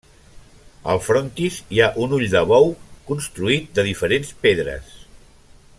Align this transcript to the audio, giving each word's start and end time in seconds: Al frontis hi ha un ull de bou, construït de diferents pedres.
Al 0.93 1.01
frontis 1.07 1.59
hi 1.75 1.81
ha 1.87 1.91
un 2.05 2.15
ull 2.19 2.25
de 2.33 2.41
bou, 2.53 2.73
construït 3.11 3.69
de 3.77 3.87
diferents 3.91 4.33
pedres. 4.47 4.97